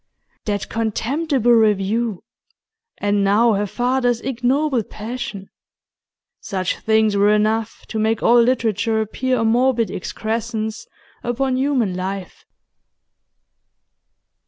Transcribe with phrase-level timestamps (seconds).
[0.45, 2.23] That contemptible review,
[2.97, 5.51] and now her father's ignoble passion
[6.39, 10.87] such things were enough to make all literature appear a morbid excrescence
[11.23, 12.45] upon human life.